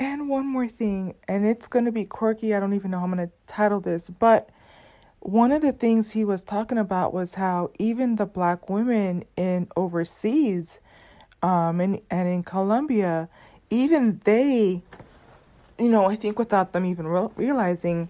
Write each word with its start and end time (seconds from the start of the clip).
and 0.00 0.30
one 0.30 0.46
more 0.46 0.66
thing, 0.66 1.14
and 1.28 1.46
it's 1.46 1.68
going 1.68 1.84
to 1.84 1.92
be 1.92 2.06
quirky. 2.06 2.54
I 2.54 2.60
don't 2.60 2.72
even 2.72 2.90
know 2.90 2.98
how 2.98 3.04
I'm 3.04 3.14
going 3.14 3.28
to 3.28 3.34
title 3.46 3.80
this, 3.80 4.08
but 4.08 4.48
one 5.20 5.52
of 5.52 5.60
the 5.60 5.72
things 5.72 6.12
he 6.12 6.24
was 6.24 6.40
talking 6.40 6.78
about 6.78 7.12
was 7.12 7.34
how 7.34 7.70
even 7.78 8.16
the 8.16 8.24
black 8.24 8.70
women 8.70 9.24
in 9.36 9.68
overseas 9.76 10.80
um 11.42 11.80
and, 11.80 12.00
and 12.10 12.28
in 12.28 12.42
Colombia, 12.42 13.28
even 13.68 14.20
they, 14.24 14.82
you 15.78 15.88
know, 15.88 16.06
I 16.06 16.16
think 16.16 16.38
without 16.38 16.72
them 16.72 16.86
even 16.86 17.06
re- 17.06 17.28
realizing, 17.36 18.08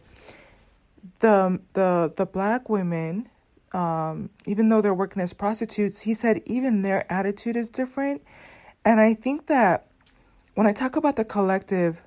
the 1.21 1.61
the 1.75 2.13
the 2.17 2.27
black 2.27 2.69
women, 2.69 3.29
um, 3.73 4.31
even 4.47 4.69
though 4.69 4.81
they're 4.81 4.95
working 4.95 5.23
as 5.23 5.33
prostitutes, 5.33 6.01
he 6.01 6.15
said 6.15 6.43
even 6.47 6.83
their 6.83 7.11
attitude 7.13 7.57
is 7.57 7.69
different, 7.69 8.23
and 8.85 9.01
I 9.01 9.15
think 9.15 9.47
that 9.47 9.90
when 10.55 10.67
I 10.67 10.73
talk 10.73 10.97
about 10.97 11.17
the 11.17 11.25
collective, 11.25 12.03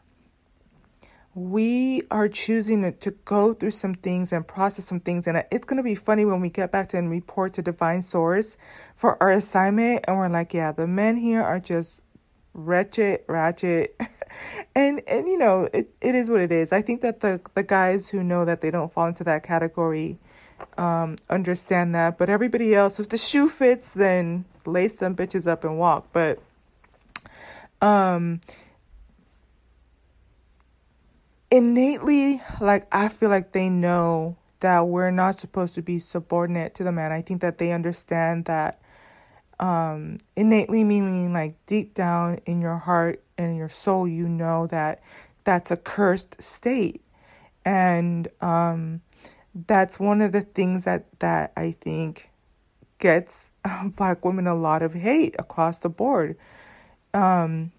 we 1.35 2.03
are 2.11 2.27
choosing 2.27 2.93
to, 2.93 3.11
go 3.25 3.53
through 3.53 3.71
some 3.71 3.95
things 3.95 4.31
and 4.31 4.47
process 4.47 4.85
some 4.85 4.99
things. 4.99 5.25
And 5.25 5.43
it's 5.51 5.65
going 5.65 5.77
to 5.77 5.83
be 5.83 5.95
funny 5.95 6.25
when 6.25 6.41
we 6.41 6.49
get 6.49 6.71
back 6.71 6.89
to 6.89 6.97
and 6.97 7.09
report 7.09 7.53
to 7.53 7.61
Divine 7.61 8.03
Source 8.03 8.55
for 8.95 9.21
our 9.21 9.31
assignment. 9.31 10.05
And 10.07 10.17
we're 10.17 10.29
like, 10.29 10.53
yeah, 10.53 10.71
the 10.71 10.85
men 10.85 11.17
here 11.17 11.41
are 11.41 11.59
just 11.59 12.01
wretched, 12.53 13.21
ratchet. 13.27 13.99
and, 14.75 15.01
and 15.07 15.27
you 15.27 15.37
know, 15.37 15.69
it, 15.73 15.91
it 16.01 16.13
is 16.13 16.29
what 16.29 16.39
it 16.39 16.51
is. 16.51 16.71
I 16.71 16.83
think 16.83 17.01
that 17.01 17.21
the, 17.21 17.41
the 17.55 17.63
guys 17.63 18.09
who 18.09 18.23
know 18.23 18.45
that 18.45 18.61
they 18.61 18.69
don't 18.69 18.93
fall 18.93 19.07
into 19.07 19.23
that 19.23 19.43
category 19.43 20.19
um, 20.77 21.17
understand 21.29 21.95
that. 21.95 22.19
But 22.19 22.29
everybody 22.29 22.75
else, 22.75 22.99
if 22.99 23.09
the 23.09 23.17
shoe 23.17 23.49
fits, 23.49 23.91
then 23.91 24.45
lace 24.65 24.97
them 24.97 25.15
bitches 25.15 25.47
up 25.47 25.63
and 25.63 25.79
walk. 25.79 26.09
But, 26.13 26.39
um, 27.83 28.39
innately 31.51 32.41
like 32.61 32.87
I 32.91 33.09
feel 33.09 33.29
like 33.29 33.51
they 33.51 33.69
know 33.69 34.37
that 34.61 34.87
we're 34.87 35.11
not 35.11 35.37
supposed 35.37 35.75
to 35.75 35.81
be 35.81 35.99
subordinate 35.99 36.73
to 36.75 36.83
the 36.83 36.91
man. 36.91 37.11
I 37.11 37.21
think 37.21 37.41
that 37.41 37.57
they 37.57 37.71
understand 37.71 38.45
that 38.45 38.79
um 39.59 40.17
innately 40.35 40.83
meaning 40.83 41.31
like 41.33 41.55
deep 41.67 41.93
down 41.93 42.39
in 42.45 42.61
your 42.61 42.77
heart 42.77 43.21
and 43.37 43.55
your 43.55 43.69
soul 43.69 44.07
you 44.07 44.27
know 44.27 44.65
that 44.67 45.01
that's 45.43 45.69
a 45.69 45.77
cursed 45.77 46.41
state. 46.41 47.01
And 47.65 48.29
um 48.41 49.01
that's 49.53 49.99
one 49.99 50.21
of 50.21 50.31
the 50.31 50.41
things 50.41 50.85
that 50.85 51.05
that 51.19 51.51
I 51.57 51.75
think 51.81 52.29
gets 52.99 53.51
black 53.97 54.23
women 54.23 54.47
a 54.47 54.55
lot 54.55 54.81
of 54.81 54.93
hate 54.93 55.35
across 55.37 55.79
the 55.79 55.89
board. 55.89 56.37
Um 57.13 57.71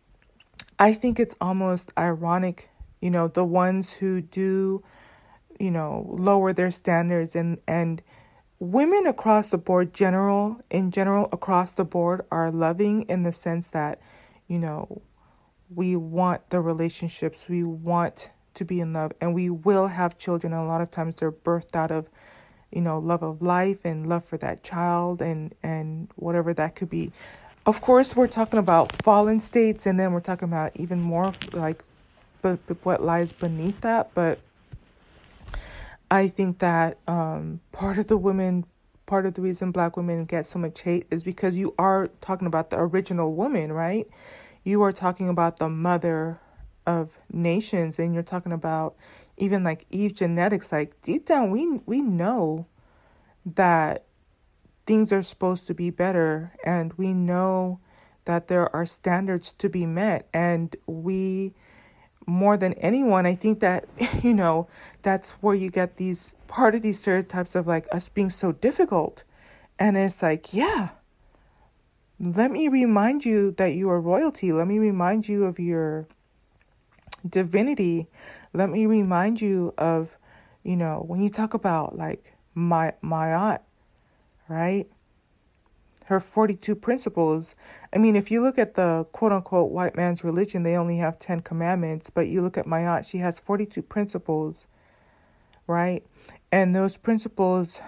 I 0.78 0.92
think 0.92 1.20
it's 1.20 1.34
almost 1.40 1.92
ironic 1.96 2.68
you 3.00 3.10
know 3.10 3.28
the 3.28 3.44
ones 3.44 3.92
who 3.92 4.20
do 4.20 4.82
you 5.58 5.70
know 5.70 6.06
lower 6.18 6.52
their 6.52 6.70
standards 6.70 7.36
and 7.36 7.58
and 7.66 8.02
women 8.58 9.06
across 9.06 9.48
the 9.48 9.58
board 9.58 9.92
general 9.92 10.60
in 10.70 10.90
general 10.90 11.28
across 11.32 11.74
the 11.74 11.84
board 11.84 12.24
are 12.30 12.50
loving 12.50 13.02
in 13.02 13.22
the 13.22 13.32
sense 13.32 13.68
that 13.68 14.00
you 14.48 14.58
know 14.58 15.02
we 15.74 15.96
want 15.96 16.48
the 16.50 16.60
relationships 16.60 17.42
we 17.48 17.62
want 17.62 18.30
to 18.55 18.64
be 18.64 18.80
in 18.80 18.92
love 18.92 19.12
and 19.20 19.34
we 19.34 19.50
will 19.50 19.88
have 19.88 20.18
children. 20.18 20.52
A 20.52 20.66
lot 20.66 20.80
of 20.80 20.90
times 20.90 21.16
they're 21.16 21.32
birthed 21.32 21.74
out 21.77 21.90
of 21.90 22.08
you 22.72 22.80
know 22.80 22.98
love 22.98 23.22
of 23.22 23.42
life 23.42 23.84
and 23.84 24.08
love 24.08 24.24
for 24.24 24.36
that 24.38 24.62
child 24.62 25.20
and 25.22 25.55
and 25.62 26.08
whatever 26.16 26.55
that 26.55 26.74
could 26.74 26.90
be 26.90 27.12
of 27.67 27.81
course 27.81 28.15
we're 28.15 28.29
talking 28.29 28.59
about 28.59 28.93
fallen 29.03 29.41
states 29.41 29.87
and 29.87 29.98
then 29.98 30.12
we're 30.12 30.20
talking 30.20 30.48
about 30.48 30.73
even 30.77 31.01
more 31.01 31.33
like 31.53 31.83
but, 32.45 32.59
what 32.84 33.03
lies 33.03 33.33
beneath 33.33 33.81
that. 33.81 34.11
But 34.15 34.39
I 36.11 36.29
think 36.29 36.59
that 36.59 36.98
um, 37.09 37.61
part 37.73 37.98
of 37.98 38.09
the 38.09 38.19
women, 38.19 38.67
part 39.07 39.24
of 39.24 39.35
the 39.35 39.41
reason 39.41 39.73
black 39.73 39.97
women 39.97 40.27
get 40.27 40.47
so 40.47 40.58
much 40.58 40.83
hate 40.83 41.07
is 41.11 41.24
because 41.24 41.57
you 41.57 41.74
are 41.79 42.08
talking 42.20 42.47
about 42.47 42.70
the 42.70 42.79
original 42.79 43.35
woman, 43.35 43.73
right? 43.73 44.07
You 44.63 44.83
are 44.83 44.92
talking 44.92 45.29
about 45.29 45.58
the 45.58 45.69
mother 45.69 46.39
of 46.86 47.19
nations, 47.33 47.98
and 47.98 48.13
you're 48.13 48.23
talking 48.23 48.53
about 48.53 48.95
even 49.39 49.64
like 49.64 49.86
Eve 49.91 50.14
genetics. 50.14 50.70
Like 50.70 51.01
deep 51.03 51.27
down, 51.27 51.51
we 51.51 51.80
we 51.86 52.03
know 52.03 52.67
that 53.47 54.04
things 54.86 55.12
are 55.12 55.22
supposed 55.22 55.67
to 55.67 55.74
be 55.74 55.90
better, 55.90 56.52
and 56.64 56.92
we 56.95 57.12
know 57.12 57.80
that 58.24 58.48
there 58.48 58.74
are 58.74 58.86
standards 58.86 59.52
to 59.52 59.68
be 59.68 59.86
met, 59.86 60.28
and 60.33 60.77
we 60.86 61.55
more 62.27 62.56
than 62.56 62.72
anyone, 62.74 63.27
I 63.27 63.34
think 63.34 63.61
that, 63.61 63.86
you 64.23 64.34
know, 64.34 64.68
that's 65.02 65.33
where 65.42 65.55
you 65.55 65.70
get 65.70 65.96
these 65.96 66.34
part 66.48 66.74
of 66.74 66.83
these 66.83 67.00
stereotypes 67.00 67.55
of 67.55 67.67
like 67.67 67.86
us 67.92 68.08
being 68.08 68.30
so 68.30 68.52
difficult. 68.52 69.24
And 69.78 69.96
it's 69.96 70.23
like, 70.23 70.55
yeah, 70.55 70.90
let 72.20 72.50
me 72.50 72.68
remind 72.68 73.24
you 73.24 73.52
that 73.58 73.74
you 73.74 73.90
are 73.90 74.00
royalty. 74.00 74.52
Let 74.52 74.67
me 74.67 74.78
remind 74.78 75.28
you 75.28 75.44
of 75.44 75.58
your 75.58 76.06
divinity. 77.28 78.08
Let 78.52 78.70
me 78.70 78.86
remind 78.86 79.40
you 79.40 79.74
of, 79.77 80.17
you 80.62 80.77
know, 80.77 81.05
when 81.06 81.20
you 81.20 81.28
talk 81.28 81.55
about 81.55 81.96
like 81.96 82.34
my 82.55 82.94
Ma'at, 83.02 83.61
right? 84.48 84.86
her 86.06 86.20
42 86.20 86.74
principles. 86.74 87.55
I 87.92 87.98
mean, 87.98 88.14
if 88.16 88.30
you 88.30 88.42
look 88.42 88.58
at 88.58 88.74
the 88.74 89.06
quote 89.12 89.32
unquote 89.32 89.70
white 89.70 89.96
man's 89.96 90.22
religion, 90.22 90.62
they 90.62 90.77
only 90.77 90.98
have 90.98 91.18
10 91.18 91.40
commandments, 91.40 92.10
but 92.10 92.28
you 92.28 92.42
look 92.42 92.58
at 92.58 92.66
Ma'at, 92.66 93.06
she 93.06 93.18
has 93.18 93.38
42 93.38 93.82
principles, 93.82 94.66
right? 95.66 96.05
And 96.52 96.74
those 96.74 96.96
principles 96.96 97.80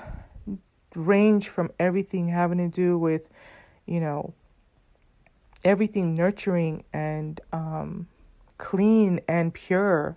range 0.95 1.49
from 1.49 1.71
everything 1.79 2.29
having 2.29 2.59
to 2.59 2.69
do 2.69 2.99
with, 2.99 3.29
you 3.85 4.01
know, 4.01 4.33
everything 5.63 6.15
nurturing 6.15 6.85
and 6.93 7.41
um, 7.53 8.09
clean 8.57 9.21
and 9.29 9.53
pure. 9.53 10.17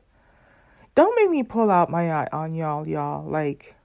Don't 0.95 1.15
make 1.17 1.29
me 1.29 1.43
pull 1.43 1.69
out 1.69 1.89
my 1.89 2.11
eye 2.11 2.29
on 2.31 2.53
y'all, 2.53 2.87
y'all. 2.87 3.29
Like, 3.29 3.75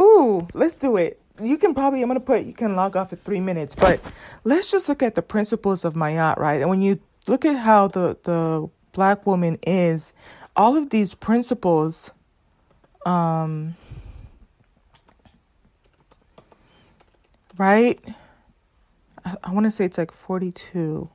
ooh, 0.00 0.46
let's 0.54 0.76
do 0.76 0.96
it 0.96 1.20
you 1.42 1.58
can 1.58 1.74
probably 1.74 2.02
I'm 2.02 2.08
gonna 2.08 2.20
put 2.20 2.44
you 2.44 2.52
can 2.52 2.76
log 2.76 2.96
off 2.96 3.12
at 3.12 3.22
three 3.22 3.40
minutes, 3.40 3.74
but 3.74 4.00
let's 4.44 4.70
just 4.70 4.88
look 4.88 5.02
at 5.02 5.14
the 5.14 5.22
principles 5.22 5.84
of 5.84 5.94
Ma'at, 5.94 6.38
right? 6.38 6.60
And 6.60 6.70
when 6.70 6.82
you 6.82 7.00
look 7.26 7.44
at 7.44 7.58
how 7.58 7.88
the 7.88 8.16
the 8.24 8.68
black 8.92 9.26
woman 9.26 9.58
is, 9.66 10.12
all 10.54 10.76
of 10.76 10.90
these 10.90 11.14
principles, 11.14 12.10
um, 13.04 13.76
right? 17.58 18.00
I, 19.24 19.36
I 19.44 19.52
want 19.52 19.64
to 19.64 19.70
say 19.70 19.84
it's 19.84 19.98
like 19.98 20.12
forty 20.12 20.52
two. 20.52 21.10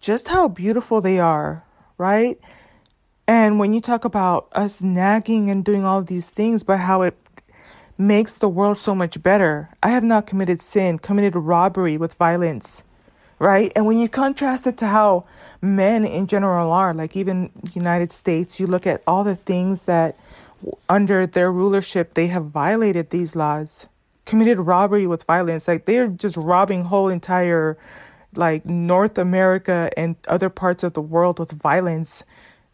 Just 0.00 0.28
how 0.28 0.48
beautiful 0.48 1.00
they 1.00 1.18
are, 1.18 1.64
right? 1.98 2.38
And 3.28 3.58
when 3.58 3.72
you 3.72 3.80
talk 3.80 4.04
about 4.04 4.48
us 4.52 4.80
nagging 4.80 5.50
and 5.50 5.64
doing 5.64 5.84
all 5.84 6.02
these 6.02 6.28
things, 6.28 6.62
but 6.62 6.78
how 6.78 7.02
it 7.02 7.16
makes 7.98 8.38
the 8.38 8.48
world 8.48 8.78
so 8.78 8.94
much 8.94 9.22
better. 9.22 9.70
I 9.82 9.90
have 9.90 10.04
not 10.04 10.26
committed 10.26 10.60
sin, 10.60 10.98
committed 10.98 11.34
robbery 11.34 11.96
with 11.96 12.14
violence, 12.14 12.82
right? 13.38 13.72
And 13.74 13.86
when 13.86 13.98
you 13.98 14.08
contrast 14.08 14.66
it 14.66 14.76
to 14.78 14.86
how 14.86 15.24
men 15.62 16.04
in 16.04 16.26
general 16.26 16.72
are, 16.72 16.92
like 16.92 17.16
even 17.16 17.50
United 17.74 18.12
States, 18.12 18.60
you 18.60 18.66
look 18.66 18.86
at 18.86 19.02
all 19.06 19.24
the 19.24 19.36
things 19.36 19.86
that 19.86 20.18
under 20.88 21.26
their 21.26 21.50
rulership 21.50 22.14
they 22.14 22.26
have 22.28 22.46
violated 22.46 23.10
these 23.10 23.36
laws, 23.36 23.86
committed 24.24 24.58
robbery 24.58 25.06
with 25.06 25.24
violence, 25.24 25.68
like 25.68 25.86
they're 25.86 26.08
just 26.08 26.36
robbing 26.36 26.84
whole 26.84 27.08
entire 27.08 27.78
like 28.34 28.66
North 28.66 29.16
America 29.16 29.90
and 29.96 30.16
other 30.28 30.50
parts 30.50 30.82
of 30.84 30.92
the 30.92 31.00
world 31.00 31.38
with 31.38 31.52
violence. 31.52 32.22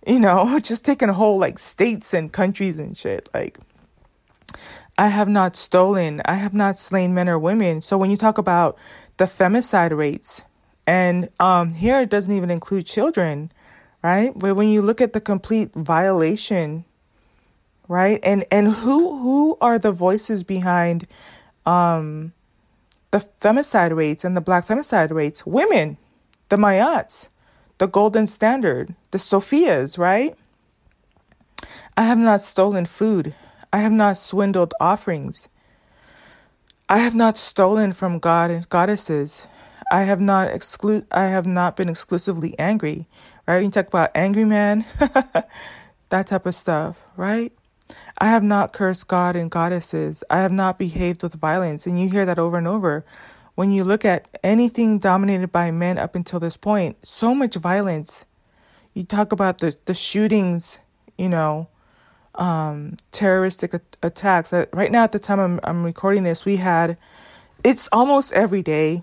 You 0.06 0.18
know, 0.18 0.58
just 0.62 0.84
taking 0.84 1.08
a 1.08 1.14
whole 1.14 1.38
like 1.38 1.58
states 1.58 2.14
and 2.14 2.32
countries 2.32 2.78
and 2.78 2.96
shit. 2.96 3.28
Like 3.34 3.58
I 4.98 5.08
have 5.08 5.28
not 5.28 5.56
stolen, 5.56 6.22
I 6.24 6.34
have 6.34 6.54
not 6.54 6.78
slain 6.78 7.14
men 7.14 7.28
or 7.28 7.38
women. 7.38 7.80
So 7.80 7.96
when 7.96 8.10
you 8.10 8.16
talk 8.16 8.38
about 8.38 8.76
the 9.16 9.24
femicide 9.24 9.96
rates, 9.96 10.42
and 10.86 11.28
um, 11.38 11.70
here 11.70 12.00
it 12.00 12.10
doesn't 12.10 12.32
even 12.32 12.50
include 12.50 12.86
children, 12.86 13.52
right? 14.02 14.32
But 14.34 14.56
when 14.56 14.68
you 14.68 14.82
look 14.82 15.00
at 15.00 15.12
the 15.12 15.20
complete 15.20 15.72
violation, 15.74 16.84
right? 17.88 18.20
And 18.22 18.44
and 18.50 18.72
who 18.72 19.18
who 19.18 19.58
are 19.60 19.78
the 19.78 19.92
voices 19.92 20.42
behind 20.42 21.06
um, 21.64 22.32
the 23.10 23.18
femicide 23.40 23.94
rates 23.94 24.24
and 24.24 24.36
the 24.36 24.40
black 24.40 24.66
femicide 24.66 25.10
rates? 25.12 25.46
Women, 25.46 25.98
the 26.48 26.56
Ma'ats, 26.56 27.28
the 27.82 27.88
golden 27.88 28.28
standard, 28.28 28.94
the 29.10 29.18
Sophias, 29.18 29.98
right? 29.98 30.36
I 31.96 32.04
have 32.04 32.16
not 32.16 32.40
stolen 32.40 32.86
food. 32.86 33.34
I 33.72 33.78
have 33.78 33.90
not 33.90 34.18
swindled 34.18 34.72
offerings. 34.78 35.48
I 36.88 36.98
have 36.98 37.16
not 37.16 37.36
stolen 37.36 37.92
from 37.92 38.20
God 38.20 38.52
and 38.52 38.68
goddesses. 38.68 39.48
I 39.90 40.02
have 40.02 40.20
not 40.20 40.52
exclude 40.54 41.08
I 41.10 41.24
have 41.24 41.44
not 41.44 41.74
been 41.76 41.88
exclusively 41.88 42.56
angry, 42.56 43.08
right? 43.48 43.64
You 43.64 43.70
talk 43.72 43.88
about 43.88 44.12
angry 44.14 44.44
man, 44.44 44.84
that 46.10 46.28
type 46.28 46.46
of 46.46 46.54
stuff, 46.54 46.98
right? 47.16 47.52
I 48.16 48.26
have 48.26 48.44
not 48.44 48.72
cursed 48.72 49.08
God 49.08 49.34
and 49.34 49.50
goddesses. 49.50 50.22
I 50.30 50.38
have 50.38 50.52
not 50.52 50.78
behaved 50.78 51.24
with 51.24 51.34
violence. 51.34 51.84
And 51.84 52.00
you 52.00 52.08
hear 52.08 52.26
that 52.26 52.38
over 52.38 52.58
and 52.58 52.68
over. 52.68 53.04
When 53.54 53.70
you 53.70 53.84
look 53.84 54.04
at 54.04 54.28
anything 54.42 54.98
dominated 54.98 55.52
by 55.52 55.70
men 55.70 55.98
up 55.98 56.14
until 56.14 56.40
this 56.40 56.56
point, 56.56 56.96
so 57.06 57.34
much 57.34 57.54
violence. 57.56 58.24
You 58.94 59.04
talk 59.04 59.32
about 59.32 59.58
the, 59.58 59.76
the 59.84 59.94
shootings, 59.94 60.78
you 61.18 61.28
know, 61.28 61.68
um, 62.34 62.96
terroristic 63.10 63.74
attacks. 64.02 64.52
Uh, 64.52 64.66
right 64.72 64.90
now, 64.90 65.04
at 65.04 65.12
the 65.12 65.18
time 65.18 65.38
I'm, 65.38 65.60
I'm 65.64 65.84
recording 65.84 66.24
this, 66.24 66.44
we 66.44 66.56
had, 66.56 66.96
it's 67.62 67.88
almost 67.92 68.32
every 68.32 68.62
day. 68.62 69.02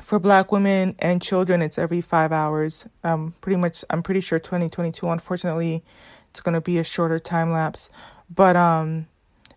For 0.00 0.20
black 0.20 0.52
women 0.52 0.94
and 1.00 1.20
children, 1.20 1.60
it's 1.60 1.76
every 1.76 2.00
five 2.00 2.30
hours. 2.30 2.86
Um, 3.02 3.34
pretty 3.40 3.56
much, 3.56 3.84
I'm 3.90 4.02
pretty 4.02 4.20
sure 4.20 4.38
2022, 4.38 5.08
unfortunately, 5.08 5.82
it's 6.30 6.40
going 6.40 6.54
to 6.54 6.60
be 6.60 6.78
a 6.78 6.84
shorter 6.84 7.18
time 7.18 7.50
lapse. 7.50 7.90
But 8.32 8.54
um, 8.56 9.08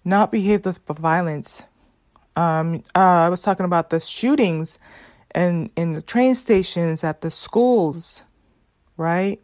not 0.04 0.32
behaved 0.32 0.66
with 0.66 0.80
violence. 0.98 1.64
Um, 2.36 2.84
uh, 2.96 3.00
I 3.00 3.30
was 3.30 3.42
talking 3.42 3.66
about 3.66 3.90
the 3.90 4.00
shootings 4.00 4.80
and 5.32 5.72
in 5.76 5.94
the 5.94 6.02
train 6.02 6.36
stations, 6.36 7.04
at 7.04 7.22
the 7.22 7.32
schools, 7.32 8.24
right? 8.98 9.42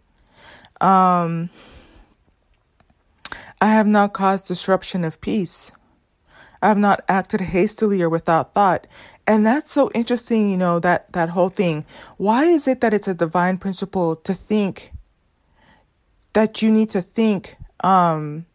Um, 0.82 1.50
I 3.62 3.68
have 3.68 3.88
not 3.88 4.14
caused 4.14 4.48
disruption 4.48 5.04
of 5.04 5.20
peace. 5.22 5.72
I 6.62 6.68
have 6.68 6.78
not 6.78 7.04
acted 7.08 7.42
hastily 7.42 8.02
or 8.02 8.10
without 8.10 8.54
thought. 8.54 8.88
And 9.26 9.46
that's 9.46 9.72
so 9.72 9.92
interesting, 9.94 10.52
you 10.52 10.58
know, 10.58 10.80
that, 10.80 11.12
that 11.14 11.30
whole 11.30 11.50
thing. 11.50 11.86
Why 12.18 12.46
is 12.46 12.68
it 12.68 12.82
that 12.82 12.94
it's 12.94 13.08
a 13.08 13.14
divine 13.14 13.58
principle 13.58 14.16
to 14.18 14.34
think 14.34 14.92
that 16.34 16.62
you 16.62 16.72
need 16.72 16.90
to 16.92 17.02
think 17.02 17.58
um, 17.84 18.46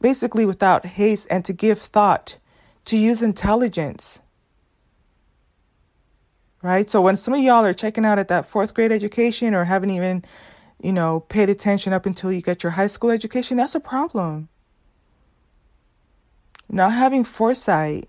basically 0.00 0.46
without 0.46 0.84
haste 0.84 1.26
and 1.30 1.44
to 1.44 1.52
give 1.52 1.80
thought, 1.80 2.36
to 2.86 2.96
use 2.96 3.22
intelligence? 3.22 4.20
Right? 6.62 6.88
So 6.88 7.00
when 7.00 7.16
some 7.16 7.34
of 7.34 7.40
y'all 7.40 7.64
are 7.64 7.74
checking 7.74 8.04
out 8.04 8.18
at 8.18 8.28
that 8.28 8.46
fourth 8.46 8.72
grade 8.72 8.92
education 8.92 9.54
or 9.54 9.64
haven't 9.64 9.90
even 9.90 10.24
you 10.84 10.92
know, 10.92 11.20
paid 11.20 11.48
attention 11.48 11.94
up 11.94 12.04
until 12.04 12.30
you 12.30 12.42
get 12.42 12.62
your 12.62 12.72
high 12.72 12.88
school 12.88 13.10
education, 13.10 13.56
that's 13.56 13.74
a 13.74 13.80
problem. 13.80 14.50
Not 16.68 16.92
having 16.92 17.24
foresight, 17.24 18.06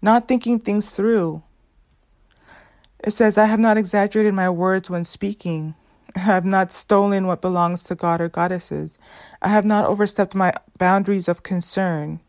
not 0.00 0.28
thinking 0.28 0.60
things 0.60 0.90
through. 0.90 1.42
It 3.02 3.10
says, 3.10 3.36
I 3.36 3.46
have 3.46 3.58
not 3.58 3.76
exaggerated 3.76 4.32
my 4.32 4.48
words 4.48 4.88
when 4.88 5.04
speaking. 5.04 5.74
I 6.14 6.20
have 6.20 6.44
not 6.44 6.70
stolen 6.70 7.26
what 7.26 7.40
belongs 7.40 7.82
to 7.84 7.96
God 7.96 8.20
or 8.20 8.28
goddesses. 8.28 8.96
I 9.42 9.48
have 9.48 9.64
not 9.64 9.86
overstepped 9.86 10.36
my 10.36 10.52
boundaries 10.78 11.26
of 11.26 11.42
concern. 11.42 12.20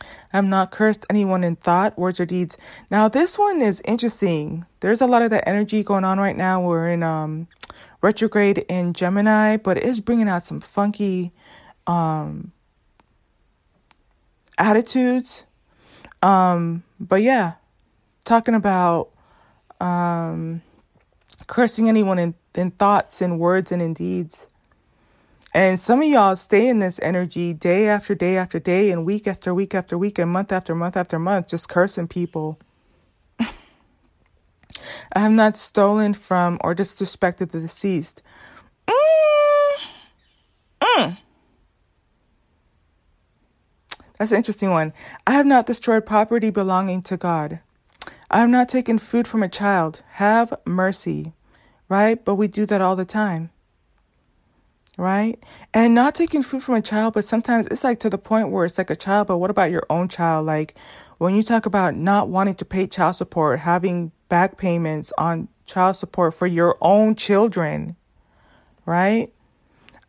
I 0.00 0.36
have 0.36 0.44
not 0.44 0.70
cursed 0.70 1.06
anyone 1.10 1.44
in 1.44 1.56
thought, 1.56 1.98
words, 1.98 2.20
or 2.20 2.26
deeds. 2.26 2.56
Now, 2.90 3.08
this 3.08 3.38
one 3.38 3.60
is 3.62 3.82
interesting. 3.84 4.64
There's 4.80 5.00
a 5.00 5.06
lot 5.06 5.22
of 5.22 5.30
that 5.30 5.48
energy 5.48 5.82
going 5.82 6.04
on 6.04 6.18
right 6.18 6.36
now. 6.36 6.60
We're 6.60 6.88
in 6.90 7.02
um, 7.02 7.48
retrograde 8.02 8.64
in 8.68 8.92
Gemini, 8.92 9.56
but 9.56 9.76
it 9.76 9.84
is 9.84 10.00
bringing 10.00 10.28
out 10.28 10.42
some 10.42 10.60
funky 10.60 11.32
um, 11.86 12.52
attitudes. 14.58 15.44
Um, 16.22 16.84
but 16.98 17.22
yeah, 17.22 17.54
talking 18.24 18.54
about 18.54 19.10
um, 19.80 20.62
cursing 21.46 21.88
anyone 21.88 22.18
in, 22.18 22.34
in 22.54 22.70
thoughts 22.72 23.22
in 23.22 23.38
words 23.38 23.72
and 23.72 23.80
in 23.82 23.94
deeds. 23.94 24.46
And 25.52 25.80
some 25.80 26.00
of 26.00 26.08
y'all 26.08 26.36
stay 26.36 26.68
in 26.68 26.78
this 26.78 27.00
energy 27.02 27.52
day 27.52 27.88
after 27.88 28.14
day 28.14 28.36
after 28.36 28.60
day 28.60 28.90
and 28.90 29.04
week 29.04 29.26
after 29.26 29.52
week 29.52 29.74
after 29.74 29.98
week 29.98 30.18
and 30.18 30.30
month 30.30 30.52
after 30.52 30.76
month 30.76 30.96
after 30.96 31.18
month, 31.18 31.48
just 31.48 31.68
cursing 31.68 32.06
people. 32.06 32.60
I 33.38 33.48
have 35.14 35.32
not 35.32 35.56
stolen 35.56 36.14
from 36.14 36.58
or 36.60 36.74
disrespected 36.74 37.50
the 37.50 37.60
deceased. 37.60 38.22
Mm. 38.86 38.94
Mm. 40.82 41.18
That's 44.18 44.30
an 44.30 44.36
interesting 44.36 44.70
one. 44.70 44.92
I 45.26 45.32
have 45.32 45.46
not 45.46 45.66
destroyed 45.66 46.06
property 46.06 46.50
belonging 46.50 47.02
to 47.02 47.16
God. 47.16 47.58
I 48.30 48.38
have 48.38 48.50
not 48.50 48.68
taken 48.68 48.98
food 48.98 49.26
from 49.26 49.42
a 49.42 49.48
child. 49.48 50.04
Have 50.12 50.54
mercy. 50.64 51.32
Right? 51.88 52.24
But 52.24 52.36
we 52.36 52.46
do 52.46 52.66
that 52.66 52.80
all 52.80 52.94
the 52.94 53.04
time. 53.04 53.50
Right? 55.00 55.42
And 55.72 55.94
not 55.94 56.14
taking 56.14 56.42
food 56.42 56.62
from 56.62 56.74
a 56.74 56.82
child, 56.82 57.14
but 57.14 57.24
sometimes 57.24 57.66
it's 57.68 57.84
like 57.84 58.00
to 58.00 58.10
the 58.10 58.18
point 58.18 58.50
where 58.50 58.66
it's 58.66 58.76
like 58.76 58.90
a 58.90 58.96
child, 58.96 59.28
but 59.28 59.38
what 59.38 59.48
about 59.48 59.70
your 59.70 59.86
own 59.88 60.08
child? 60.08 60.44
Like 60.44 60.74
when 61.16 61.34
you 61.34 61.42
talk 61.42 61.64
about 61.64 61.96
not 61.96 62.28
wanting 62.28 62.56
to 62.56 62.66
pay 62.66 62.86
child 62.86 63.16
support, 63.16 63.60
having 63.60 64.12
back 64.28 64.58
payments 64.58 65.10
on 65.16 65.48
child 65.64 65.96
support 65.96 66.34
for 66.34 66.46
your 66.46 66.76
own 66.82 67.14
children, 67.14 67.96
right? 68.84 69.32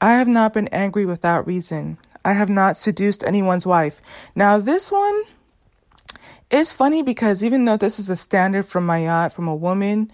I 0.02 0.16
have 0.16 0.28
not 0.28 0.54
been 0.54 0.68
angry 0.74 1.06
without 1.06 1.48
reason. 1.48 1.98
I 2.26 2.34
have 2.34 2.50
not 2.50 2.76
seduced 2.76 3.24
anyone's 3.24 3.66
wife. 3.66 4.02
Now, 4.36 4.58
this 4.58 4.92
one 4.92 5.24
is 6.50 6.74
funny 6.74 7.02
because 7.02 7.46
even 7.46 7.64
though 7.64 7.78
this 7.78 7.98
is 7.98 8.10
a 8.10 8.18
standard 8.18 8.64
from 8.64 8.88
Ma'at, 8.88 9.32
from 9.32 9.48
a 9.48 9.56
woman, 9.56 10.12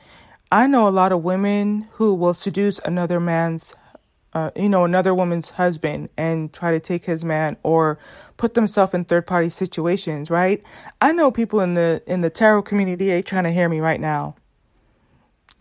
I 0.52 0.68
know 0.68 0.88
a 0.88 0.90
lot 0.90 1.12
of 1.12 1.24
women 1.24 1.88
who 1.94 2.14
will 2.14 2.36
seduce 2.36 2.78
another 2.86 3.20
man's 3.20 3.76
uh, 4.34 4.52
you 4.56 4.70
know, 4.70 4.84
another 4.84 5.14
woman's 5.16 5.52
husband 5.52 6.10
and 6.18 6.54
try 6.54 6.72
to 6.72 6.80
take 6.80 7.06
his 7.06 7.24
man 7.24 7.58
or 7.64 7.98
put 8.36 8.54
themselves 8.54 8.94
in 8.94 9.06
third 9.06 9.26
party 9.26 9.50
situations, 9.50 10.30
right? 10.30 10.62
I 11.02 11.12
know 11.12 11.32
people 11.32 11.60
in 11.60 11.74
the 11.74 12.04
in 12.06 12.22
the 12.22 12.30
tarot 12.30 12.64
community 12.64 13.08
they 13.08 13.22
trying 13.22 13.46
to 13.46 13.52
hear 13.52 13.70
me 13.70 13.80
right 13.80 14.00
now. 14.00 14.36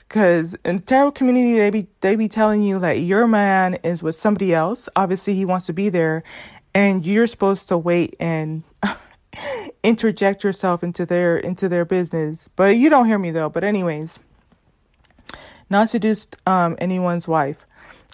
Cause 0.08 0.56
in 0.64 0.76
the 0.76 0.82
tarot 0.82 1.12
community 1.12 1.58
they 1.58 1.70
be 1.70 1.86
they 2.00 2.16
be 2.16 2.28
telling 2.28 2.62
you 2.62 2.78
that 2.80 3.00
your 3.00 3.26
man 3.26 3.74
is 3.82 4.02
with 4.02 4.16
somebody 4.16 4.54
else. 4.54 4.88
Obviously 4.94 5.34
he 5.34 5.44
wants 5.44 5.66
to 5.66 5.72
be 5.72 5.88
there 5.88 6.22
and 6.74 7.06
you're 7.06 7.26
supposed 7.26 7.68
to 7.68 7.78
wait 7.78 8.14
and 8.20 8.62
interject 9.82 10.44
yourself 10.44 10.84
into 10.84 11.06
their 11.06 11.38
into 11.38 11.68
their 11.68 11.84
business. 11.84 12.48
But 12.56 12.76
you 12.76 12.90
don't 12.90 13.06
hear 13.06 13.18
me 13.18 13.30
though. 13.30 13.48
But 13.48 13.64
anyways, 13.64 14.18
not 15.70 15.88
seduce 15.88 16.26
um 16.46 16.76
anyone's 16.78 17.26
wife. 17.26 17.66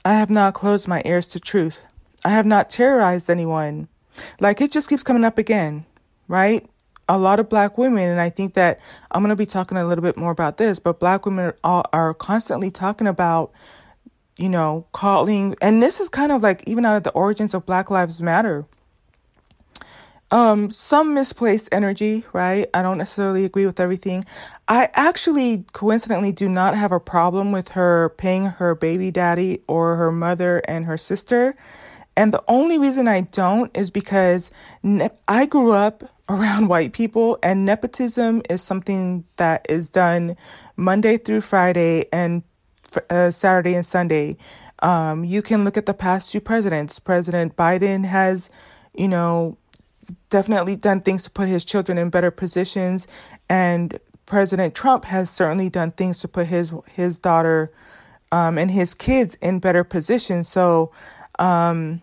I 0.04 0.14
have 0.14 0.30
not 0.30 0.54
closed 0.54 0.88
my 0.88 1.00
ears 1.04 1.28
to 1.28 1.40
truth. 1.40 1.82
I 2.25 2.30
have 2.30 2.47
not 2.47 2.71
terrorized 2.71 3.30
anyone. 3.30 3.88
Like 4.40 4.61
it 4.61 4.73
just 4.73 4.88
keeps 4.88 5.02
coming 5.02 5.25
up 5.25 5.38
again, 5.38 5.87
right? 6.28 6.68
A 7.09 7.18
lot 7.18 7.40
of 7.40 7.49
black 7.49 7.78
women, 7.78 8.09
and 8.09 8.21
I 8.21 8.30
think 8.30 8.54
that 8.54 8.80
I'm 9.11 9.23
going 9.23 9.30
to 9.30 9.37
be 9.37 9.47
talking 9.47 9.78
a 9.78 9.85
little 9.85 10.02
bit 10.02 10.16
more 10.16 10.30
about 10.30 10.56
this, 10.56 10.78
but 10.78 11.00
black 11.00 11.26
women 11.26 11.52
are, 11.62 11.85
are 11.92 12.14
constantly 12.14 12.71
talking 12.71 13.06
about, 13.06 13.52
you 14.37 14.49
know, 14.49 14.87
calling, 14.92 15.56
and 15.61 15.82
this 15.82 16.00
is 16.00 16.09
kind 16.09 16.32
of 16.32 16.42
like 16.42 16.62
even 16.66 16.85
out 16.85 16.97
of 16.97 17.02
the 17.02 17.11
origins 17.11 17.54
of 17.54 17.66
Black 17.66 17.90
Lives 17.90 18.23
Matter 18.23 18.66
um, 20.33 20.71
some 20.73 21.15
misplaced 21.15 21.69
energy, 21.73 22.25
right? 22.33 22.69
I 22.75 22.83
don't 22.83 22.99
necessarily 22.99 23.45
agree 23.45 23.67
with 23.67 23.79
everything. 23.79 24.25
I 24.67 24.89
actually 24.95 25.65
coincidentally 25.73 26.33
do 26.33 26.49
not 26.49 26.75
have 26.77 26.93
a 26.93 27.01
problem 27.01 27.53
with 27.53 27.71
her 27.71 28.15
paying 28.17 28.47
her 28.47 28.75
baby 28.75 29.11
daddy 29.11 29.62
or 29.69 29.97
her 29.97 30.11
mother 30.11 30.62
and 30.67 30.87
her 30.87 30.99
sister. 30.99 31.55
And 32.17 32.33
the 32.33 32.43
only 32.49 32.79
reason 32.79 33.09
I 33.09 33.23
don't 33.23 33.77
is 33.77 33.91
because 33.91 34.51
ne- 34.83 35.11
I 35.29 35.47
grew 35.47 35.73
up 35.73 36.05
around 36.29 36.69
white 36.69 36.93
people, 36.95 37.39
and 37.43 37.67
nepotism 37.67 38.43
is 38.49 38.62
something 38.62 39.25
that 39.37 39.67
is 39.69 39.91
done 39.91 40.37
Monday 40.77 41.19
through 41.19 41.43
Friday 41.43 42.07
and 42.12 42.43
uh, 43.11 43.31
Saturday 43.31 43.75
and 43.75 43.85
Sunday. 43.85 44.39
Um, 44.81 45.25
you 45.25 45.43
can 45.43 45.65
look 45.65 45.77
at 45.77 45.87
the 45.87 45.95
past 45.95 46.33
two 46.33 46.41
presidents. 46.41 46.99
President 46.99 47.57
Biden 47.57 48.05
has, 48.05 48.51
you 48.95 49.09
know, 49.09 49.59
definitely 50.33 50.75
done 50.75 51.01
things 51.01 51.23
to 51.23 51.31
put 51.31 51.49
his 51.49 51.65
children 51.65 51.99
in 51.99 52.11
better 52.11 52.31
positions 52.31 53.07
and 53.49 54.01
President 54.27 54.75
Trump 54.75 55.05
has 55.05 55.29
certainly 55.29 55.69
done 55.69 55.93
things 55.93 56.21
to 56.21 56.29
put 56.29 56.47
his 56.47 56.73
his 56.95 57.19
daughter 57.19 57.71
um, 58.33 58.57
and 58.57 58.71
his 58.71 58.95
kids 58.95 59.35
in 59.43 59.59
better 59.59 59.85
positions. 59.85 60.49
So 60.49 60.91
um, 61.39 62.01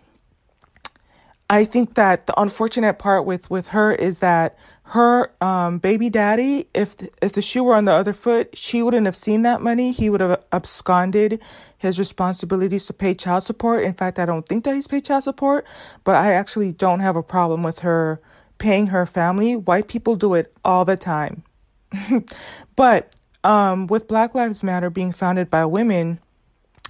I 1.49 1.65
think 1.65 1.95
that 1.95 2.27
the 2.27 2.39
unfortunate 2.39 2.99
part 2.99 3.25
with 3.25 3.49
with 3.49 3.69
her 3.69 3.93
is 3.93 4.19
that 4.19 4.57
her 4.83 5.31
um, 5.41 5.79
baby 5.79 6.09
daddy, 6.09 6.67
if 6.73 6.95
if 7.21 7.33
the 7.33 7.41
shoe 7.41 7.63
were 7.63 7.75
on 7.75 7.85
the 7.85 7.91
other 7.91 8.13
foot, 8.13 8.55
she 8.57 8.83
wouldn't 8.83 9.05
have 9.05 9.15
seen 9.15 9.41
that 9.43 9.61
money. 9.61 9.91
He 9.91 10.09
would 10.09 10.21
have 10.21 10.43
absconded 10.51 11.39
his 11.77 11.97
responsibilities 11.97 12.85
to 12.87 12.93
pay 12.93 13.15
child 13.15 13.43
support. 13.43 13.83
In 13.83 13.93
fact, 13.93 14.19
I 14.19 14.25
don't 14.25 14.47
think 14.47 14.63
that 14.63 14.75
he's 14.75 14.87
paid 14.87 15.05
child 15.05 15.23
support, 15.23 15.65
but 16.03 16.15
I 16.15 16.33
actually 16.33 16.71
don't 16.71 16.99
have 16.99 17.15
a 17.15 17.23
problem 17.23 17.63
with 17.63 17.79
her 17.79 18.19
paying 18.59 18.87
her 18.87 19.05
family. 19.05 19.55
White 19.55 19.87
people 19.87 20.15
do 20.15 20.35
it 20.35 20.53
all 20.63 20.85
the 20.85 20.97
time. 20.97 21.43
but 22.75 23.15
um, 23.43 23.87
with 23.87 24.07
Black 24.07 24.35
Lives 24.35 24.61
Matter 24.61 24.89
being 24.89 25.11
founded 25.11 25.49
by 25.49 25.65
women, 25.65 26.19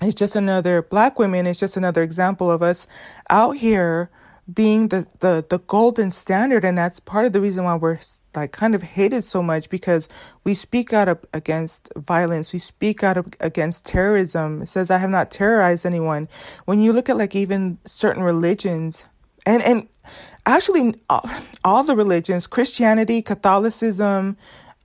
it's 0.01 0.15
just 0.15 0.35
another 0.35 0.81
black 0.81 1.19
women. 1.19 1.45
It's 1.45 1.59
just 1.59 1.77
another 1.77 2.01
example 2.01 2.49
of 2.49 2.63
us 2.63 2.87
out 3.29 3.57
here 3.57 4.09
being 4.53 4.87
the, 4.89 5.07
the, 5.19 5.45
the 5.49 5.59
golden 5.59 6.11
standard. 6.11 6.63
And 6.63 6.77
that's 6.77 6.99
part 6.99 7.25
of 7.25 7.33
the 7.33 7.41
reason 7.41 7.63
why 7.63 7.75
we're 7.75 7.99
like 8.35 8.51
kind 8.51 8.75
of 8.75 8.83
hated 8.83 9.25
so 9.25 9.41
much 9.41 9.69
because 9.69 10.07
we 10.43 10.53
speak 10.53 10.93
out 10.93 11.25
against 11.33 11.89
violence. 11.95 12.53
We 12.53 12.59
speak 12.59 13.03
out 13.03 13.35
against 13.39 13.85
terrorism. 13.85 14.61
It 14.61 14.69
says, 14.69 14.89
I 14.89 14.97
have 14.97 15.09
not 15.09 15.31
terrorized 15.31 15.85
anyone. 15.85 16.27
When 16.65 16.81
you 16.81 16.93
look 16.93 17.09
at 17.09 17.17
like 17.17 17.35
even 17.35 17.79
certain 17.85 18.23
religions 18.23 19.05
and, 19.45 19.61
and 19.63 19.87
actually 20.45 20.95
all, 21.09 21.29
all 21.63 21.83
the 21.83 21.95
religions, 21.95 22.47
Christianity, 22.47 23.21
Catholicism, 23.21 24.37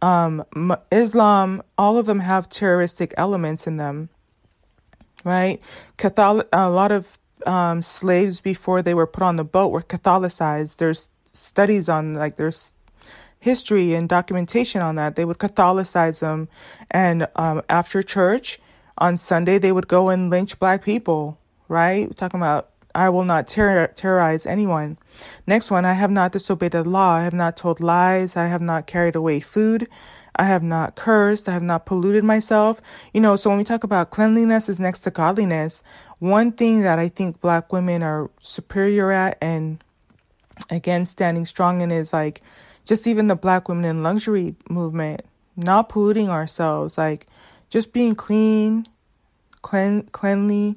um, 0.02 0.44
Islam, 0.90 1.62
all 1.78 1.96
of 1.96 2.06
them 2.06 2.20
have 2.20 2.48
terroristic 2.48 3.14
elements 3.16 3.66
in 3.66 3.78
them, 3.78 4.10
right? 5.24 5.60
Catholic, 5.96 6.48
a 6.52 6.68
lot 6.68 6.92
of 6.92 7.18
um, 7.46 7.82
slaves 7.82 8.40
before 8.40 8.82
they 8.82 8.94
were 8.94 9.06
put 9.06 9.22
on 9.22 9.36
the 9.36 9.44
boat 9.44 9.68
were 9.68 9.82
Catholicized. 9.82 10.76
There's 10.76 11.10
studies 11.32 11.88
on 11.88 12.14
like 12.14 12.36
there's 12.36 12.72
history 13.40 13.94
and 13.94 14.08
documentation 14.08 14.80
on 14.82 14.96
that. 14.96 15.16
They 15.16 15.24
would 15.24 15.38
Catholicize 15.38 16.20
them, 16.20 16.48
and 16.90 17.28
um, 17.36 17.62
after 17.68 18.02
church 18.02 18.58
on 18.98 19.16
Sunday 19.16 19.58
they 19.58 19.72
would 19.72 19.88
go 19.88 20.08
and 20.08 20.30
lynch 20.30 20.58
black 20.58 20.84
people. 20.84 21.38
Right, 21.68 22.06
We're 22.06 22.12
talking 22.14 22.40
about 22.40 22.70
I 22.94 23.08
will 23.08 23.24
not 23.24 23.48
terror- 23.48 23.92
terrorize 23.96 24.46
anyone. 24.46 24.98
Next 25.46 25.70
one, 25.70 25.84
I 25.84 25.94
have 25.94 26.10
not 26.10 26.32
disobeyed 26.32 26.72
the 26.72 26.84
law. 26.84 27.14
I 27.16 27.24
have 27.24 27.34
not 27.34 27.56
told 27.56 27.80
lies. 27.80 28.36
I 28.36 28.46
have 28.46 28.60
not 28.62 28.86
carried 28.86 29.16
away 29.16 29.40
food. 29.40 29.88
I 30.36 30.44
have 30.44 30.62
not 30.62 30.96
cursed. 30.96 31.48
I 31.48 31.52
have 31.52 31.62
not 31.62 31.86
polluted 31.86 32.24
myself. 32.24 32.80
You 33.12 33.20
know, 33.20 33.36
so 33.36 33.50
when 33.50 33.58
we 33.58 33.64
talk 33.64 33.84
about 33.84 34.10
cleanliness 34.10 34.68
is 34.68 34.80
next 34.80 35.02
to 35.02 35.10
godliness, 35.10 35.82
one 36.18 36.52
thing 36.52 36.80
that 36.80 36.98
I 36.98 37.08
think 37.08 37.40
black 37.40 37.72
women 37.72 38.02
are 38.02 38.30
superior 38.42 39.10
at 39.10 39.38
and 39.40 39.82
again 40.70 41.04
standing 41.04 41.46
strong 41.46 41.80
in 41.80 41.90
is 41.90 42.12
like 42.12 42.40
just 42.84 43.06
even 43.06 43.26
the 43.26 43.34
black 43.34 43.68
women 43.68 43.84
in 43.84 44.02
luxury 44.02 44.54
movement, 44.68 45.22
not 45.56 45.88
polluting 45.88 46.28
ourselves, 46.28 46.98
like 46.98 47.26
just 47.70 47.92
being 47.92 48.14
clean, 48.14 48.86
clean, 49.62 50.02
cleanly. 50.12 50.76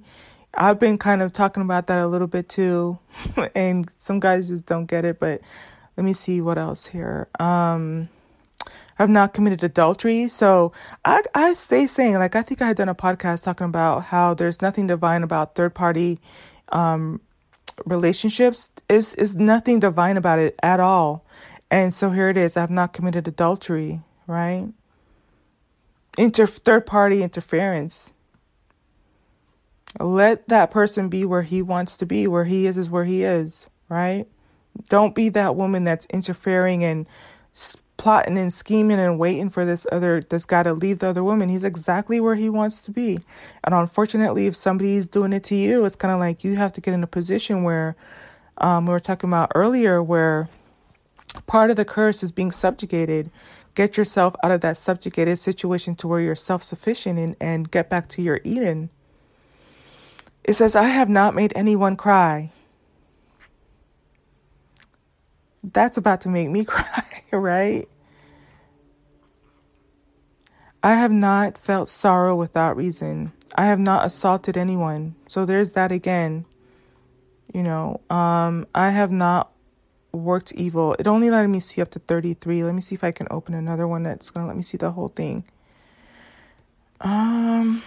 I've 0.53 0.79
been 0.79 0.97
kind 0.97 1.21
of 1.21 1.33
talking 1.33 1.61
about 1.61 1.87
that 1.87 1.99
a 1.99 2.07
little 2.07 2.27
bit 2.27 2.49
too, 2.49 2.97
and 3.55 3.89
some 3.97 4.19
guys 4.19 4.47
just 4.47 4.65
don't 4.65 4.85
get 4.85 5.05
it. 5.05 5.19
But 5.19 5.41
let 5.95 6.03
me 6.03 6.13
see 6.13 6.41
what 6.41 6.57
else 6.57 6.87
here. 6.87 7.27
Um, 7.39 8.09
I've 8.99 9.09
not 9.09 9.33
committed 9.33 9.63
adultery. 9.63 10.27
So 10.27 10.71
I 11.05 11.21
I 11.33 11.53
stay 11.53 11.87
saying 11.87 12.15
like 12.15 12.35
I 12.35 12.41
think 12.41 12.61
I 12.61 12.67
had 12.67 12.77
done 12.77 12.89
a 12.89 12.95
podcast 12.95 13.43
talking 13.43 13.65
about 13.65 14.05
how 14.05 14.33
there's 14.33 14.61
nothing 14.61 14.87
divine 14.87 15.23
about 15.23 15.55
third 15.55 15.75
party 15.75 16.19
um, 16.69 17.21
relationships. 17.85 18.71
Is 18.89 19.13
is 19.15 19.35
nothing 19.35 19.79
divine 19.79 20.17
about 20.17 20.39
it 20.39 20.55
at 20.63 20.79
all. 20.79 21.25
And 21.69 21.93
so 21.93 22.11
here 22.11 22.29
it 22.29 22.37
is. 22.37 22.57
I've 22.57 22.71
not 22.71 22.93
committed 22.93 23.27
adultery. 23.27 24.01
Right. 24.25 24.67
Inter 26.17 26.47
third 26.47 26.85
party 26.85 27.21
interference. 27.23 28.13
Let 29.99 30.47
that 30.49 30.71
person 30.71 31.09
be 31.09 31.25
where 31.25 31.43
he 31.43 31.61
wants 31.61 31.97
to 31.97 32.05
be. 32.05 32.27
Where 32.27 32.45
he 32.45 32.67
is 32.67 32.77
is 32.77 32.89
where 32.89 33.05
he 33.05 33.23
is. 33.23 33.67
Right. 33.89 34.25
Don't 34.89 35.15
be 35.15 35.29
that 35.29 35.55
woman 35.55 35.83
that's 35.83 36.05
interfering 36.07 36.83
and 36.83 37.07
plotting 37.97 38.37
and 38.37 38.53
scheming 38.53 38.99
and 38.99 39.19
waiting 39.19 39.49
for 39.49 39.65
this 39.65 39.85
other 39.91 40.21
this 40.21 40.45
guy 40.45 40.63
to 40.63 40.73
leave 40.73 40.99
the 40.99 41.07
other 41.07 41.23
woman. 41.23 41.49
He's 41.49 41.63
exactly 41.63 42.19
where 42.19 42.35
he 42.35 42.49
wants 42.49 42.79
to 42.81 42.91
be. 42.91 43.19
And 43.63 43.73
unfortunately, 43.73 44.47
if 44.47 44.55
somebody's 44.55 45.07
doing 45.07 45.33
it 45.33 45.43
to 45.45 45.55
you, 45.55 45.83
it's 45.85 45.95
kind 45.95 46.13
of 46.13 46.19
like 46.19 46.43
you 46.43 46.55
have 46.55 46.73
to 46.73 46.81
get 46.81 46.93
in 46.93 47.03
a 47.03 47.07
position 47.07 47.63
where 47.63 47.95
um, 48.59 48.85
we 48.85 48.91
were 48.91 48.99
talking 48.99 49.29
about 49.29 49.51
earlier, 49.55 50.01
where 50.01 50.47
part 51.45 51.69
of 51.69 51.75
the 51.75 51.85
curse 51.85 52.23
is 52.23 52.31
being 52.31 52.51
subjugated. 52.51 53.29
Get 53.75 53.97
yourself 53.97 54.35
out 54.43 54.51
of 54.51 54.61
that 54.61 54.77
subjugated 54.77 55.37
situation 55.37 55.95
to 55.97 56.07
where 56.07 56.19
you're 56.19 56.35
self 56.35 56.63
sufficient 56.63 57.19
and, 57.19 57.35
and 57.39 57.69
get 57.69 57.89
back 57.89 58.07
to 58.09 58.21
your 58.21 58.39
Eden. 58.43 58.89
It 60.43 60.55
says, 60.55 60.75
I 60.75 60.83
have 60.83 61.09
not 61.09 61.35
made 61.35 61.53
anyone 61.55 61.95
cry. 61.95 62.51
That's 65.63 65.97
about 65.97 66.21
to 66.21 66.29
make 66.29 66.49
me 66.49 66.63
cry. 66.65 66.96
right? 67.31 67.87
I 70.83 70.93
have 70.93 71.11
not 71.11 71.57
felt 71.57 71.89
sorrow 71.89 72.35
without 72.35 72.77
reason. 72.77 73.33
I 73.55 73.65
have 73.65 73.79
not 73.79 74.05
assaulted 74.05 74.55
anyone. 74.55 75.15
So 75.27 75.45
there's 75.45 75.71
that 75.71 75.91
again. 75.91 76.45
You 77.53 77.63
know, 77.63 78.01
um, 78.09 78.67
I 78.75 78.89
have 78.89 79.11
not 79.11 79.51
worked 80.11 80.51
evil. 80.53 80.95
It 80.99 81.07
only 81.07 81.29
let 81.29 81.47
me 81.47 81.59
see 81.59 81.81
up 81.81 81.91
to 81.91 81.99
33. 81.99 82.63
Let 82.63 82.75
me 82.75 82.81
see 82.81 82.95
if 82.95 83.03
I 83.03 83.11
can 83.11 83.27
open 83.31 83.53
another 83.53 83.87
one 83.87 84.03
that's 84.03 84.29
going 84.29 84.43
to 84.43 84.47
let 84.47 84.57
me 84.57 84.63
see 84.63 84.77
the 84.77 84.91
whole 84.91 85.07
thing. 85.07 85.43
Um, 87.01 87.83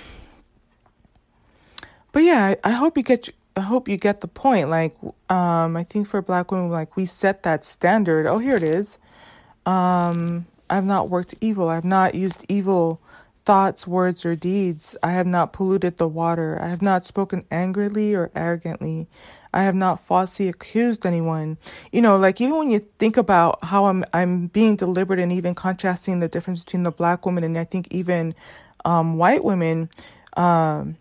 but 2.13 2.23
yeah, 2.23 2.55
I, 2.65 2.71
I 2.71 2.71
hope 2.73 2.97
you 2.97 3.03
get 3.03 3.29
I 3.57 3.63
hope 3.63 3.89
you 3.89 3.97
get 3.97 4.21
the 4.21 4.29
point. 4.29 4.71
Like, 4.71 4.97
um, 5.29 5.77
I 5.77 5.85
think 5.85 6.07
for 6.07 6.23
black 6.23 6.51
women, 6.53 6.71
like 6.71 6.97
we 6.97 7.05
set 7.05 7.43
that 7.43 7.65
standard. 7.65 8.27
Oh, 8.27 8.39
here 8.39 8.57
it 8.57 8.63
is. 8.63 8.99
Um, 9.67 10.47
I've 10.69 10.85
not 10.85 11.11
worked 11.11 11.35
evil. 11.40 11.69
I've 11.69 11.85
not 11.85 12.14
used 12.14 12.45
evil 12.49 13.00
thoughts, 13.45 13.87
words, 13.87 14.25
or 14.25 14.37
deeds. 14.37 14.97
I 15.02 15.12
have 15.12 15.26
not 15.26 15.52
polluted 15.52 15.99
the 15.99 16.09
water. 16.09 16.59
I 16.62 16.69
have 16.69 16.83
not 16.83 17.07
spoken 17.07 17.45
angrily 17.50 18.14
or 18.14 18.31
arrogantly. 18.35 19.09
I 19.52 19.64
have 19.64 19.75
not 19.75 19.99
falsely 19.99 20.49
accused 20.49 21.05
anyone. 21.05 21.59
You 21.90 22.00
know, 22.02 22.17
like 22.17 22.40
even 22.40 22.57
when 22.57 22.71
you 22.71 22.87
think 22.99 23.17
about 23.17 23.64
how 23.64 23.87
I'm 23.87 24.05
I'm 24.12 24.47
being 24.47 24.76
deliberate 24.76 25.19
and 25.19 25.33
even 25.33 25.55
contrasting 25.55 26.21
the 26.21 26.29
difference 26.29 26.64
between 26.64 26.85
the 26.85 26.93
black 26.93 27.26
woman 27.26 27.43
and 27.43 27.59
I 27.59 27.64
think 27.64 27.88
even 27.90 28.35
um, 28.85 29.17
white 29.17 29.43
women. 29.43 29.90
Um, 30.37 30.97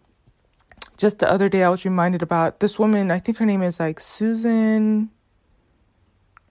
just 0.98 1.20
the 1.20 1.32
other 1.32 1.48
day, 1.48 1.64
I 1.64 1.70
was 1.70 1.86
reminded 1.86 2.22
about 2.22 2.60
this 2.60 2.80
woman. 2.80 3.12
I 3.12 3.20
think 3.20 3.38
her 3.38 3.46
name 3.46 3.62
is 3.62 3.80
like 3.80 4.00
Susan 4.00 5.12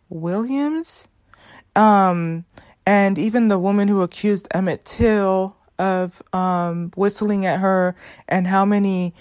Williams 0.09 1.09
um, 1.79 2.45
and 2.85 3.19
even 3.19 3.47
the 3.47 3.59
woman 3.59 3.87
who 3.87 4.03
accused 4.03 4.49
Emmett 4.51 4.85
Till 4.85 5.57
of 5.79 6.21
um, 6.33 6.91
whistling 6.97 7.47
at 7.47 7.61
her, 7.61 7.95
and 8.29 8.49
how 8.49 8.65
many, 8.65 9.15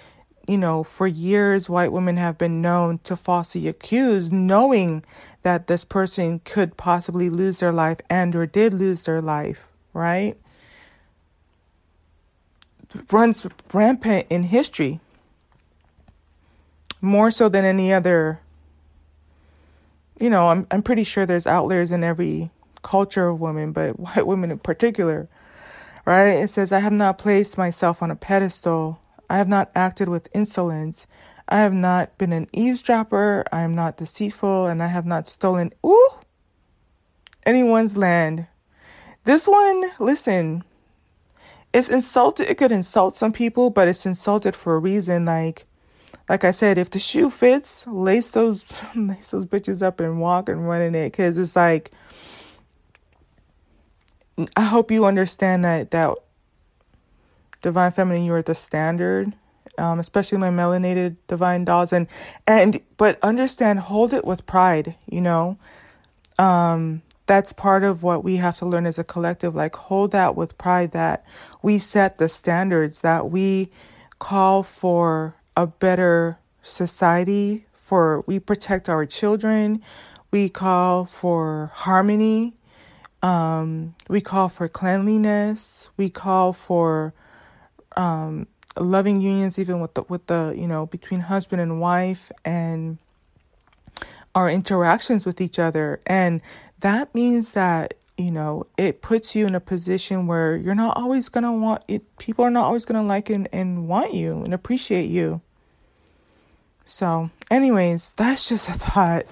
you 0.47 0.57
know, 0.57 0.83
for 0.83 1.05
years 1.05 1.69
white 1.69 1.91
women 1.91 2.17
have 2.17 2.35
been 2.35 2.59
known 2.59 2.99
to 3.03 3.15
falsely 3.15 3.67
accuse, 3.67 4.31
knowing 4.31 5.05
that 5.43 5.67
this 5.67 5.85
person 5.85 6.39
could 6.45 6.75
possibly 6.77 7.29
lose 7.29 7.59
their 7.59 7.71
life 7.71 7.99
and 8.09 8.35
or 8.35 8.47
did 8.47 8.73
lose 8.73 9.03
their 9.03 9.21
life, 9.21 9.67
right? 9.93 10.35
Runs 13.11 13.45
rampant 13.71 14.25
in 14.31 14.43
history, 14.43 14.99
more 17.01 17.29
so 17.29 17.49
than 17.49 17.65
any 17.65 17.93
other 17.93 18.39
you 20.19 20.29
know, 20.29 20.49
I'm 20.49 20.67
I'm 20.71 20.83
pretty 20.83 21.03
sure 21.03 21.25
there's 21.25 21.47
outliers 21.47 21.91
in 21.91 22.03
every 22.03 22.51
culture 22.83 23.27
of 23.27 23.41
women, 23.41 23.71
but 23.71 23.99
white 23.99 24.27
women 24.27 24.51
in 24.51 24.59
particular. 24.59 25.29
Right? 26.05 26.35
It 26.35 26.49
says, 26.49 26.71
I 26.71 26.79
have 26.79 26.93
not 26.93 27.17
placed 27.17 27.57
myself 27.57 28.01
on 28.01 28.11
a 28.11 28.15
pedestal. 28.15 29.01
I 29.29 29.37
have 29.37 29.49
not 29.49 29.71
acted 29.75 30.07
with 30.07 30.29
insolence. 30.33 31.05
I 31.49 31.57
have 31.57 31.73
not 31.73 32.17
been 32.17 32.31
an 32.31 32.47
eavesdropper. 32.53 33.43
I 33.51 33.61
am 33.61 33.75
not 33.75 33.97
deceitful, 33.97 34.67
and 34.67 34.81
I 34.81 34.87
have 34.87 35.05
not 35.05 35.27
stolen 35.27 35.73
ooh 35.85 36.09
anyone's 37.45 37.97
land. 37.97 38.47
This 39.23 39.47
one, 39.47 39.91
listen, 39.99 40.63
it's 41.73 41.89
insulted. 41.89 42.49
It 42.49 42.57
could 42.57 42.71
insult 42.71 43.17
some 43.17 43.33
people, 43.33 43.69
but 43.69 43.87
it's 43.87 44.05
insulted 44.05 44.55
for 44.55 44.75
a 44.75 44.79
reason. 44.79 45.25
Like 45.25 45.66
like 46.29 46.43
I 46.43 46.51
said, 46.51 46.77
if 46.77 46.89
the 46.89 46.99
shoe 46.99 47.29
fits, 47.29 47.85
lace 47.87 48.31
those 48.31 48.65
lace 48.95 49.31
those 49.31 49.45
bitches 49.45 49.81
up 49.81 49.99
and 49.99 50.19
walk 50.19 50.49
and 50.49 50.67
run 50.67 50.81
in 50.81 50.95
it 50.95 51.11
because 51.11 51.37
it's 51.37 51.55
like 51.55 51.91
I 54.55 54.63
hope 54.63 54.91
you 54.91 55.05
understand 55.05 55.65
that 55.65 55.91
that 55.91 56.15
divine 57.61 57.91
feminine 57.91 58.23
you 58.23 58.33
are 58.33 58.41
the 58.41 58.55
standard 58.55 59.33
um, 59.77 59.99
especially 59.99 60.37
my 60.37 60.49
melanated 60.49 61.17
divine 61.27 61.65
dolls. 61.65 61.93
And 61.93 62.07
and 62.45 62.81
but 62.97 63.19
understand 63.23 63.79
hold 63.79 64.13
it 64.13 64.25
with 64.25 64.45
pride 64.45 64.95
you 65.09 65.21
know? 65.21 65.57
Um 66.39 67.01
that's 67.25 67.51
part 67.51 67.83
of 67.83 68.03
what 68.03 68.23
we 68.23 68.37
have 68.37 68.57
to 68.57 68.65
learn 68.65 68.85
as 68.85 68.97
a 68.97 69.03
collective. 69.03 69.53
Like 69.55 69.75
hold 69.75 70.11
that 70.11 70.35
with 70.35 70.57
pride 70.57 70.91
that 70.91 71.25
we 71.61 71.77
set 71.77 72.17
the 72.17 72.29
standards 72.29 73.01
that 73.01 73.29
we 73.29 73.69
call 74.19 74.63
for 74.63 75.35
a 75.57 75.67
better 75.67 76.39
society 76.63 77.67
for 77.73 78.23
we 78.27 78.39
protect 78.39 78.89
our 78.89 79.05
children 79.07 79.81
we 80.31 80.49
call 80.49 81.05
for 81.05 81.71
harmony 81.75 82.53
Um, 83.23 83.95
we 84.09 84.21
call 84.21 84.49
for 84.49 84.67
cleanliness. 84.69 85.89
We 85.97 86.09
call 86.09 86.53
for 86.53 87.13
um, 87.97 88.47
loving 88.77 89.21
unions, 89.21 89.59
even 89.59 89.81
with 89.81 89.95
the 89.95 90.03
with 90.09 90.27
the 90.27 90.53
you 90.57 90.67
know 90.67 90.87
between 90.87 91.21
husband 91.21 91.61
and 91.61 91.81
wife, 91.81 92.31
and 92.45 92.99
our 94.35 94.49
interactions 94.49 95.25
with 95.25 95.41
each 95.41 95.59
other. 95.59 96.01
And 96.07 96.41
that 96.81 97.15
means 97.15 97.53
that 97.53 97.95
you 98.17 98.31
know 98.31 98.67
it 98.77 99.01
puts 99.01 99.35
you 99.35 99.47
in 99.47 99.55
a 99.55 99.61
position 99.61 100.27
where 100.27 100.55
you're 100.57 100.75
not 100.75 100.97
always 100.97 101.29
gonna 101.29 101.53
want 101.53 101.83
it. 101.87 102.03
People 102.19 102.45
are 102.45 102.51
not 102.51 102.65
always 102.65 102.85
gonna 102.85 103.03
like 103.03 103.29
and, 103.29 103.49
and 103.53 103.87
want 103.89 104.13
you 104.13 104.43
and 104.43 104.53
appreciate 104.53 105.09
you. 105.09 105.41
So, 106.87 107.29
anyways, 107.51 108.13
that's 108.13 108.47
just 108.47 108.69
a 108.69 108.73
thought. 108.73 109.25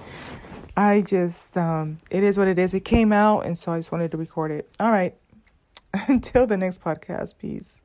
I 0.77 1.01
just, 1.01 1.57
um, 1.57 1.97
it 2.09 2.23
is 2.23 2.37
what 2.37 2.49
it 2.49 2.59
is. 2.59 2.73
It 2.73 2.83
came 2.83 3.13
out, 3.13 3.45
and 3.45 3.57
so 3.57 3.71
I 3.71 3.79
just 3.79 3.91
wanted 3.93 4.11
to 4.11 4.17
record 4.17 4.51
it. 4.51 4.69
All 4.79 4.91
right. 4.91 5.15
Until 6.07 6.45
the 6.45 6.57
next 6.57 6.83
podcast, 6.83 7.37
peace. 7.37 7.81